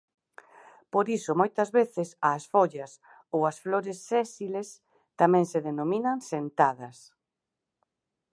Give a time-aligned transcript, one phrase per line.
[0.93, 2.91] Por iso moitas veces ás follas
[3.33, 4.69] ou as flores "sésiles"
[5.21, 6.97] tamén se denominan sentadas.